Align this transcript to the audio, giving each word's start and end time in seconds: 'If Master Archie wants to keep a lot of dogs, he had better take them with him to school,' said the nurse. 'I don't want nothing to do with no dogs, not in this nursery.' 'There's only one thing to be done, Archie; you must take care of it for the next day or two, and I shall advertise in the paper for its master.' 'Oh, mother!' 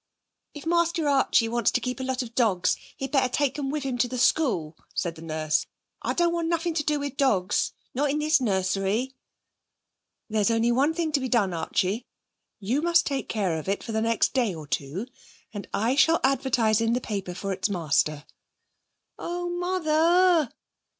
'If 0.55 0.65
Master 0.65 1.07
Archie 1.07 1.47
wants 1.47 1.69
to 1.69 1.79
keep 1.79 1.99
a 1.99 2.03
lot 2.03 2.23
of 2.23 2.33
dogs, 2.33 2.75
he 2.97 3.05
had 3.05 3.11
better 3.11 3.29
take 3.31 3.53
them 3.53 3.69
with 3.69 3.83
him 3.83 3.99
to 3.99 4.17
school,' 4.17 4.75
said 4.95 5.13
the 5.13 5.21
nurse. 5.21 5.67
'I 6.01 6.13
don't 6.15 6.33
want 6.33 6.47
nothing 6.47 6.73
to 6.73 6.83
do 6.83 6.99
with 6.99 7.11
no 7.11 7.15
dogs, 7.17 7.73
not 7.93 8.09
in 8.09 8.17
this 8.17 8.41
nursery.' 8.41 9.13
'There's 10.27 10.49
only 10.49 10.71
one 10.71 10.95
thing 10.95 11.11
to 11.11 11.19
be 11.19 11.29
done, 11.29 11.53
Archie; 11.53 12.07
you 12.59 12.81
must 12.81 13.05
take 13.05 13.29
care 13.29 13.59
of 13.59 13.69
it 13.69 13.83
for 13.83 13.91
the 13.91 14.01
next 14.01 14.33
day 14.33 14.55
or 14.55 14.65
two, 14.65 15.05
and 15.53 15.67
I 15.71 15.93
shall 15.95 16.19
advertise 16.23 16.81
in 16.81 16.93
the 16.93 16.99
paper 16.99 17.35
for 17.35 17.53
its 17.53 17.69
master.' 17.69 18.25
'Oh, 19.19 19.49
mother!' 19.49 20.51